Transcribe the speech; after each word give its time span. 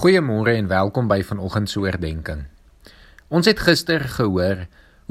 Goeiemôre 0.00 0.54
en 0.56 0.64
welkom 0.64 1.10
by 1.10 1.18
vanoggend 1.28 1.68
se 1.68 1.76
oordeenking. 1.76 2.46
Ons 3.28 3.44
het 3.50 3.58
gister 3.60 4.00
gehoor 4.08 4.62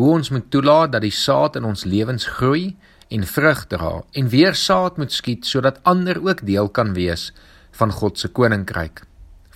hoe 0.01 0.07
ons 0.15 0.31
moet 0.33 0.47
toelaat 0.49 0.95
dat 0.95 1.03
die 1.05 1.13
saad 1.13 1.59
in 1.59 1.67
ons 1.69 1.83
lewens 1.85 2.25
groei 2.39 2.71
en 3.13 3.27
vrug 3.29 3.59
dra 3.69 3.91
en 4.17 4.31
weer 4.33 4.55
saad 4.57 4.97
moet 4.97 5.13
skiet 5.13 5.45
sodat 5.45 5.77
ander 5.85 6.17
ook 6.17 6.41
deel 6.47 6.71
kan 6.73 6.95
wees 6.97 7.27
van 7.77 7.93
God 7.93 8.17
se 8.17 8.31
koninkryk. 8.33 9.03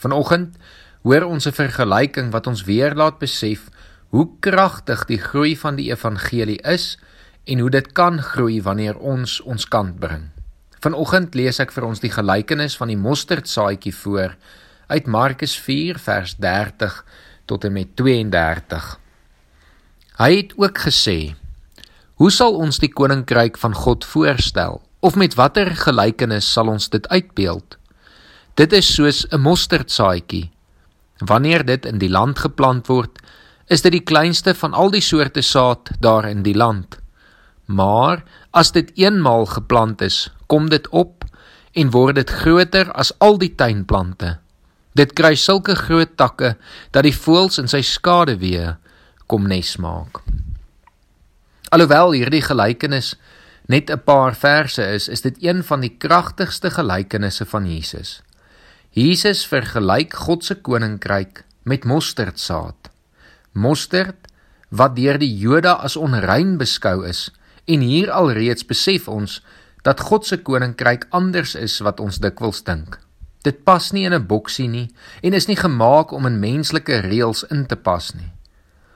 Vanoggend 0.06 0.54
hoor 1.02 1.26
ons 1.26 1.48
'n 1.50 1.58
vergelyking 1.58 2.30
wat 2.30 2.48
ons 2.48 2.62
weer 2.70 2.94
laat 2.94 3.18
besef 3.18 3.72
hoe 4.14 4.30
kragtig 4.40 5.06
die 5.10 5.18
groei 5.18 5.58
van 5.58 5.82
die 5.82 5.90
evangelie 5.90 6.62
is 6.62 7.00
en 7.46 7.60
hoe 7.60 7.70
dit 7.70 7.92
kan 7.92 8.22
groei 8.22 8.62
wanneer 8.62 8.98
ons 8.98 9.42
ons 9.42 9.66
kant 9.66 10.00
bring. 10.00 10.30
Vanoggend 10.80 11.34
lees 11.34 11.60
ek 11.60 11.72
vir 11.72 11.86
ons 11.86 12.00
die 12.00 12.14
gelykenis 12.14 12.78
van 12.78 12.88
die 12.88 13.02
mosterdsaadjie 13.02 13.96
voor 13.96 14.38
uit 14.94 15.08
Markus 15.10 15.56
4 15.58 15.98
vers 16.00 16.36
30 16.38 17.06
tot 17.50 17.64
en 17.66 17.74
met 17.74 17.96
32. 17.98 19.00
Hy 20.22 20.32
het 20.36 20.54
ook 20.58 20.78
gesê: 20.86 21.34
Hoe 22.22 22.32
sal 22.32 22.54
ons 22.54 22.78
die 22.80 22.92
koninkryk 22.94 23.58
van 23.58 23.74
God 23.74 24.06
voorstel 24.06 24.82
of 25.00 25.18
met 25.18 25.34
watter 25.36 25.74
gelykenis 25.76 26.52
sal 26.54 26.70
ons 26.70 26.90
dit 26.94 27.08
uitbeeld? 27.10 27.78
Dit 28.54 28.74
is 28.74 28.94
soos 28.94 29.26
'n 29.32 29.42
mosterdsaadjie. 29.42 30.52
Wanneer 31.18 31.66
dit 31.66 31.86
in 31.86 31.98
die 31.98 32.10
land 32.10 32.40
geplant 32.40 32.88
word, 32.88 33.20
is 33.68 33.82
dit 33.82 33.92
die 33.92 34.06
kleinste 34.06 34.54
van 34.54 34.74
al 34.74 34.92
die 34.92 35.02
soorte 35.02 35.42
saad 35.42 35.90
daar 36.00 36.30
in 36.30 36.44
die 36.44 36.56
land. 36.56 37.00
Maar 37.66 38.24
as 38.52 38.72
dit 38.72 38.92
eenmaal 38.96 39.46
geplant 39.46 40.02
is, 40.02 40.30
kom 40.48 40.70
dit 40.70 40.90
op 40.90 41.26
en 41.74 41.90
word 41.90 42.16
dit 42.16 42.30
groter 42.30 42.92
as 42.92 43.20
al 43.20 43.38
die 43.38 43.56
tuinplante. 43.56 44.43
Dit 44.94 45.14
kry 45.18 45.34
sulke 45.36 45.76
groot 45.76 46.18
takke 46.18 46.54
dat 46.94 47.04
die 47.04 47.16
voëls 47.16 47.58
in 47.62 47.70
sy 47.72 47.82
skaduwee 47.82 48.76
kom 49.28 49.48
nes 49.50 49.78
maak. 49.82 50.22
Alhoewel 51.74 52.14
hierdie 52.14 52.44
gelykenis 52.46 53.16
net 53.68 53.90
'n 53.90 54.04
paar 54.06 54.36
verse 54.36 54.84
is, 54.94 55.08
is 55.08 55.22
dit 55.22 55.36
een 55.42 55.64
van 55.64 55.82
die 55.82 55.96
kragtigste 55.98 56.70
gelykenisse 56.70 57.46
van 57.46 57.66
Jesus. 57.66 58.22
Jesus 58.92 59.48
vergelyk 59.48 60.14
God 60.14 60.44
se 60.46 60.56
koninkryk 60.56 61.44
met 61.64 61.86
mosterdsaad. 61.86 62.92
Mosterd 63.54 64.28
wat 64.70 64.96
deur 64.96 65.18
die 65.18 65.38
Jode 65.38 65.74
as 65.74 65.96
onrein 65.96 66.58
beskou 66.58 67.08
is 67.08 67.32
en 67.66 67.82
hier 67.82 68.12
alreeds 68.12 68.66
besef 68.66 69.08
ons 69.08 69.42
dat 69.82 70.00
God 70.00 70.26
se 70.26 70.38
koninkryk 70.38 71.08
anders 71.10 71.56
is 71.56 71.80
wat 71.80 72.00
ons 72.00 72.20
dikwels 72.20 72.64
dink. 72.64 73.00
Dit 73.44 73.64
pas 73.68 73.92
nie 73.92 74.06
in 74.08 74.14
'n 74.14 74.28
boksie 74.28 74.68
nie 74.68 74.90
en 75.22 75.34
is 75.34 75.48
nie 75.48 75.56
gemaak 75.56 76.12
om 76.12 76.26
in 76.26 76.40
menslike 76.40 77.00
reëls 77.00 77.44
in 77.52 77.66
te 77.66 77.76
pas 77.76 78.14
nie. 78.16 78.32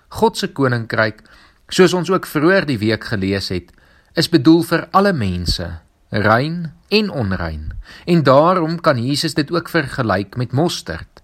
God 0.10 0.38
se 0.38 0.48
koninkryk, 0.48 1.22
soos 1.70 1.94
ons 1.94 2.10
ook 2.10 2.26
vroeër 2.26 2.66
die 2.66 2.78
week 2.78 3.04
gelees 3.04 3.50
het, 3.50 3.72
is 4.16 4.30
bedoel 4.30 4.64
vir 4.64 4.88
alle 4.92 5.14
mense, 5.14 5.80
rein 6.10 6.74
en 6.90 7.10
onrein. 7.10 7.74
En 8.06 8.24
daarom 8.24 8.80
kan 8.82 9.04
Jesus 9.04 9.34
dit 9.34 9.52
ook 9.52 9.70
vergelyk 9.70 10.38
met 10.38 10.52
mosterd. 10.52 11.22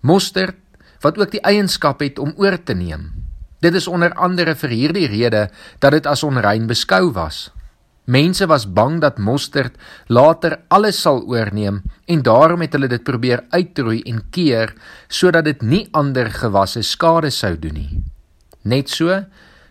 Mosterd 0.00 0.56
wat 1.00 1.18
ook 1.18 1.30
die 1.30 1.44
eienskap 1.44 2.00
het 2.00 2.18
om 2.18 2.32
oor 2.36 2.62
te 2.62 2.74
neem. 2.74 3.12
Dit 3.60 3.74
is 3.74 3.88
onder 3.88 4.14
andere 4.14 4.54
vir 4.54 4.70
hierdie 4.70 5.06
rede 5.06 5.48
dat 5.78 5.92
dit 5.92 6.06
as 6.06 6.22
onrein 6.22 6.66
beskou 6.66 7.12
was. 7.12 7.50
Mense 8.08 8.46
was 8.48 8.64
bang 8.64 9.02
dat 9.04 9.18
mosterd 9.20 9.74
later 10.08 10.54
alles 10.72 11.00
sal 11.04 11.20
oorneem 11.28 11.82
en 12.08 12.22
daarom 12.24 12.62
het 12.64 12.72
hulle 12.72 12.88
dit 12.88 13.04
probeer 13.04 13.42
uitroei 13.52 14.00
en 14.08 14.22
keer 14.32 14.72
sodat 15.12 15.44
dit 15.44 15.60
nie 15.62 15.82
ander 15.92 16.30
gewasse 16.32 16.80
skade 16.82 17.28
sou 17.30 17.52
doen 17.60 17.76
nie. 17.76 18.00
Net 18.64 18.88
so 18.88 19.12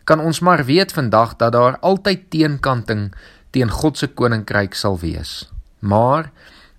kan 0.06 0.22
ons 0.22 0.44
maar 0.46 0.68
weet 0.70 0.94
vandag 0.94 1.34
dat 1.42 1.58
daar 1.58 1.82
altyd 1.82 2.30
teenkanting 2.30 3.10
teen 3.52 3.73
God 3.73 3.98
se 3.98 4.08
koninkryk 4.08 4.78
sal 4.78 5.02
wees. 5.02 5.50
Maar 5.80 6.30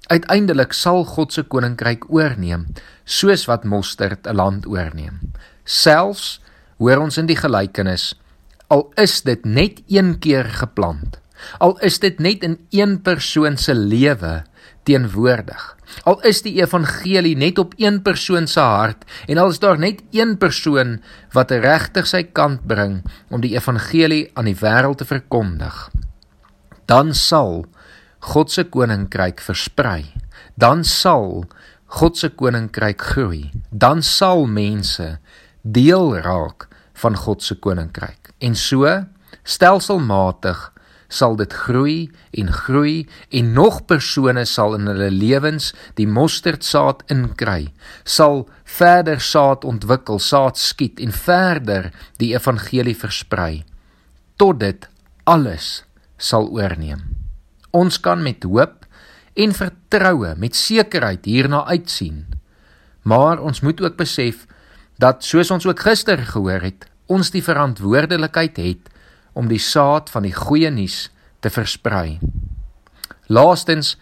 uiteindelik 0.06 0.72
sal 0.72 1.02
God 1.04 1.34
se 1.34 1.42
koninkryk 1.42 2.06
oorneem 2.06 2.68
soos 3.04 3.48
wat 3.50 3.66
mosterd 3.66 4.30
'n 4.30 4.34
land 4.34 4.66
oorneem. 4.66 5.18
Selfs 5.64 6.40
hoor 6.78 6.98
ons 7.02 7.18
in 7.18 7.26
die 7.26 7.36
gelykenis 7.36 8.14
al 8.68 8.92
is 8.94 9.22
dit 9.22 9.44
net 9.44 9.82
een 9.88 10.18
keer 10.18 10.44
geplant 10.44 11.18
Al 11.58 11.78
is 11.86 11.98
dit 12.02 12.18
net 12.18 12.42
in 12.46 12.58
een 12.70 12.98
persoon 13.02 13.56
se 13.56 13.74
lewe 13.74 14.42
teenwoordig. 14.82 15.76
Al 16.04 16.20
is 16.28 16.42
die 16.44 16.56
evangelie 16.60 17.36
net 17.36 17.58
op 17.58 17.74
een 17.76 18.02
persoon 18.02 18.46
se 18.46 18.60
hart 18.60 19.04
en 19.26 19.38
al 19.38 19.52
is 19.54 19.60
daar 19.62 19.78
net 19.78 20.02
een 20.12 20.36
persoon 20.38 20.98
wat 21.32 21.50
regtig 21.50 22.06
sy 22.06 22.22
kant 22.32 22.66
bring 22.68 23.00
om 23.30 23.40
die 23.44 23.54
evangelie 23.56 24.28
aan 24.34 24.48
die 24.48 24.58
wêreld 24.60 25.00
te 25.00 25.08
verkondig, 25.08 25.88
dan 26.88 27.14
sal 27.14 27.66
God 28.18 28.50
se 28.50 28.64
koninkryk 28.66 29.40
versprei. 29.44 30.08
Dan 30.58 30.82
sal 30.84 31.44
God 31.98 32.18
se 32.18 32.30
koninkryk 32.34 33.02
groei. 33.12 33.50
Dan 33.70 34.02
sal 34.02 34.46
mense 34.50 35.18
deel 35.62 36.16
raak 36.24 36.66
van 36.98 37.16
God 37.16 37.42
se 37.42 37.54
koninkryk. 37.54 38.32
En 38.42 38.56
so 38.58 38.88
stelselmatig 39.44 40.58
sal 41.08 41.36
dit 41.40 41.52
groei 41.52 42.10
en 42.36 42.52
groei 42.52 43.08
en 43.32 43.52
nog 43.56 43.80
persone 43.88 44.44
sal 44.48 44.76
in 44.76 44.88
hulle 44.90 45.08
lewens 45.10 45.72
die 45.96 46.06
mosterdsaad 46.06 47.02
inkry. 47.12 47.72
Sal 48.04 48.44
verder 48.64 49.20
saad 49.24 49.64
ontwikkel 49.64 50.20
saad 50.20 50.60
skiet 50.60 51.00
en 51.00 51.12
verder 51.12 51.90
die 52.20 52.34
evangelie 52.36 52.96
versprei. 52.96 53.64
Tot 54.36 54.60
dit 54.60 54.88
alles 55.24 55.82
sal 56.16 56.50
oorneem. 56.52 57.02
Ons 57.72 58.00
kan 58.00 58.22
met 58.22 58.44
hoop 58.44 58.84
en 59.38 59.54
vertroue 59.54 60.34
met 60.36 60.56
sekerheid 60.56 61.24
hierna 61.24 61.64
uitsien. 61.66 62.26
Maar 63.02 63.40
ons 63.40 63.60
moet 63.64 63.80
ook 63.80 63.96
besef 63.96 64.44
dat 64.98 65.24
soos 65.24 65.50
ons 65.54 65.66
ook 65.66 65.80
gister 65.80 66.18
gehoor 66.18 66.64
het 66.66 66.88
ons 67.08 67.30
die 67.32 67.42
verantwoordelikheid 67.44 68.58
het 68.60 68.90
om 69.38 69.48
die 69.50 69.62
saad 69.62 70.10
van 70.10 70.26
die 70.26 70.34
goeie 70.34 70.70
nuus 70.74 71.08
te 71.40 71.50
versprei. 71.54 72.18
Laastens 73.30 73.94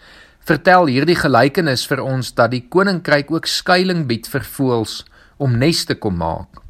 vertel 0.46 0.88
hierdie 0.88 1.18
gelykenis 1.18 1.84
vir 1.90 2.00
ons 2.04 2.32
dat 2.38 2.54
die 2.54 2.64
koninkryk 2.72 3.32
ook 3.34 3.48
skuilings 3.50 4.06
bied 4.08 4.30
vir 4.32 4.46
voëls 4.56 5.00
om 5.42 5.58
nes 5.60 5.82
te 5.84 5.98
kom 6.00 6.16
maak. 6.22 6.62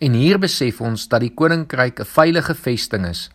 En 0.00 0.16
hier 0.16 0.40
besef 0.40 0.80
ons 0.80 1.06
dat 1.12 1.20
die 1.20 1.34
koninkryk 1.36 2.00
'n 2.00 2.12
veilige 2.16 2.54
vesting 2.54 3.06
is 3.06 3.28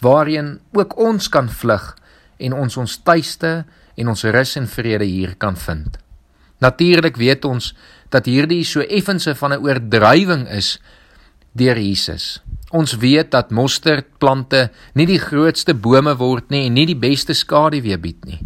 waarheen 0.00 0.60
ook 0.72 0.96
ons 0.98 1.28
kan 1.28 1.48
vlug 1.48 1.96
en 2.38 2.52
ons 2.52 2.76
ons 2.76 2.96
tuiste 3.04 3.64
en 3.96 4.08
ons 4.08 4.24
rus 4.24 4.56
en 4.56 4.68
vrede 4.68 5.04
hier 5.04 5.34
kan 5.36 5.56
vind. 5.56 5.98
Natuurlik 6.60 7.16
weet 7.16 7.44
ons 7.44 7.74
dat 8.08 8.26
hierdie 8.26 8.64
so 8.64 8.80
effense 8.80 9.34
van 9.34 9.52
'n 9.52 9.62
oordrywing 9.64 10.48
is 10.48 10.80
deur 11.52 11.78
Jesus. 11.78 12.42
Ons 12.70 12.96
weet 13.02 13.30
dat 13.30 13.50
mosterdplante 13.50 14.70
nie 14.94 15.06
die 15.06 15.18
grootste 15.18 15.74
bome 15.74 16.14
word 16.16 16.50
nie 16.50 16.66
en 16.66 16.74
nie 16.74 16.86
die 16.86 16.98
beste 16.98 17.34
skaduwee 17.34 17.98
bied 17.98 18.24
nie. 18.24 18.40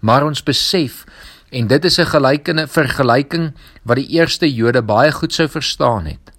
Maar 0.00 0.26
ons 0.26 0.42
besef 0.42 1.04
en 1.50 1.66
dit 1.66 1.84
is 1.84 1.98
'n 1.98 2.06
gelykende 2.06 2.66
vergelyking 2.66 3.52
wat 3.82 3.96
die 3.96 4.10
eerste 4.18 4.46
Jode 4.46 4.82
baie 4.82 5.12
goed 5.12 5.32
sou 5.32 5.48
verstaan 5.48 6.06
het 6.06 6.34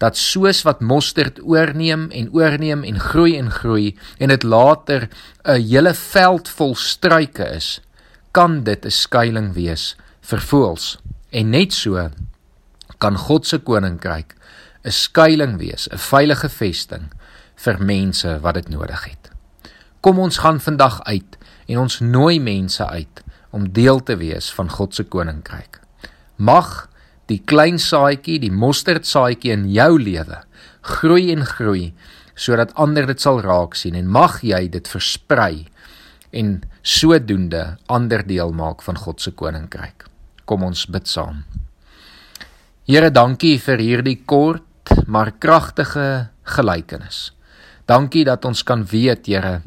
dat 0.00 0.16
soos 0.16 0.62
wat 0.64 0.80
mosterd 0.80 1.42
oorneem 1.44 2.08
en 2.10 2.30
oorneem 2.32 2.84
en 2.88 3.00
groei 3.00 3.36
en 3.36 3.50
groei 3.52 3.92
en 4.18 4.32
dit 4.32 4.42
later 4.42 5.08
'n 5.44 5.60
hele 5.60 5.94
veld 5.94 6.48
vol 6.48 6.74
struike 6.74 7.44
is, 7.56 7.80
kan 8.32 8.64
dit 8.64 8.84
'n 8.84 8.90
skuilings 8.90 9.54
wees 9.54 9.96
vir 10.20 10.40
voëls. 10.40 10.98
En 11.30 11.50
net 11.50 11.72
so 11.72 12.10
kan 12.98 13.16
God 13.16 13.46
se 13.46 13.58
koninkryk 13.58 14.34
'n 14.84 14.90
skuilings 14.90 15.58
wees, 15.58 15.88
'n 15.88 15.98
veilige 15.98 16.48
vesting 16.48 17.12
vir 17.54 17.76
mense 17.84 18.40
wat 18.40 18.54
dit 18.54 18.68
nodig 18.68 19.04
het. 19.04 19.30
Kom 20.00 20.18
ons 20.18 20.38
gaan 20.38 20.60
vandag 20.60 21.02
uit 21.04 21.36
en 21.66 21.78
ons 21.78 22.00
nooi 22.00 22.40
mense 22.40 22.86
uit 22.86 23.22
om 23.50 23.72
deel 23.72 24.02
te 24.02 24.16
wees 24.16 24.52
van 24.52 24.70
God 24.70 24.94
se 24.94 25.04
koninkryk. 25.04 25.80
Mag 26.36 26.88
die 27.26 27.42
klein 27.44 27.78
saadjie, 27.78 28.38
die 28.38 28.52
mosterdsaadjie 28.52 29.52
in 29.52 29.68
jou 29.70 30.00
lewe 30.00 30.42
groei 30.80 31.30
en 31.32 31.44
groei 31.44 31.92
sodat 32.34 32.72
ander 32.74 33.06
dit 33.06 33.20
sal 33.20 33.42
raak 33.44 33.74
sien 33.76 33.94
en 33.94 34.08
mag 34.08 34.40
jy 34.42 34.68
dit 34.72 34.88
versprei 34.88 35.66
en 36.32 36.62
sodoende 36.82 37.76
ander 37.86 38.22
deel 38.26 38.54
maak 38.56 38.82
van 38.82 38.96
God 38.96 39.20
se 39.20 39.34
koninkryk. 39.36 40.06
Kom 40.46 40.62
ons 40.64 40.86
bid 40.86 41.08
saam. 41.08 41.44
Here, 42.88 43.10
dankie 43.10 43.58
vir 43.60 43.78
hierdie 43.78 44.22
kort 44.26 44.64
maar 45.06 45.32
kragtige 45.38 46.30
gelykenis. 46.42 47.30
Dankie 47.86 48.24
dat 48.24 48.44
ons 48.44 48.62
kan 48.62 48.84
weet, 48.86 49.26
Here, 49.26 49.62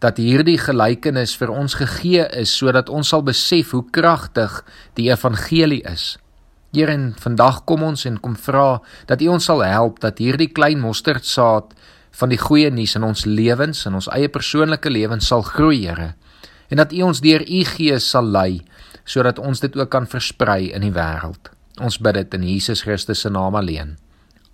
dat 0.00 0.16
hierdie 0.16 0.58
gelykenis 0.58 1.36
vir 1.36 1.52
ons 1.52 1.76
gegee 1.76 2.24
is 2.40 2.52
sodat 2.56 2.88
ons 2.88 3.08
sal 3.08 3.22
besef 3.22 3.74
hoe 3.76 3.84
kragtig 3.92 4.62
die 4.96 5.10
evangelie 5.12 5.82
is 5.84 6.16
Here, 6.70 6.92
en 6.94 7.14
vandag 7.18 7.64
kom 7.66 7.82
ons 7.82 8.04
en 8.06 8.20
kom 8.22 8.36
vra 8.38 8.78
dat 9.10 9.22
U 9.24 9.32
ons 9.34 9.48
sal 9.50 9.64
help 9.66 9.98
dat 10.04 10.20
hierdie 10.22 10.52
klein 10.54 10.78
mosterdsaad 10.78 11.74
van 12.20 12.30
die 12.30 12.38
goeie 12.38 12.70
nuus 12.70 12.94
in 12.98 13.06
ons 13.06 13.24
lewens 13.26 13.82
en 13.88 13.98
ons 13.98 14.10
eie 14.14 14.30
persoonlike 14.30 14.90
lewens 14.90 15.26
sal 15.32 15.42
groei, 15.46 15.82
Here. 15.88 16.12
En 16.70 16.78
dat 16.78 16.94
U 16.94 17.02
ons 17.08 17.22
deur 17.24 17.42
U 17.42 17.64
Gees 17.74 18.06
sal 18.06 18.30
lei 18.30 18.60
sodat 19.02 19.40
ons 19.42 19.58
dit 19.58 19.74
ook 19.74 19.90
kan 19.90 20.06
versprei 20.06 20.70
in 20.70 20.84
die 20.86 20.94
wêreld. 20.94 21.50
Ons 21.82 21.98
bid 21.98 22.14
dit 22.14 22.38
in 22.38 22.46
Jesus 22.46 22.84
Christus 22.86 23.24
se 23.24 23.32
naam 23.32 23.56
alleen. 23.58 23.96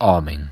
Amen. 0.00 0.50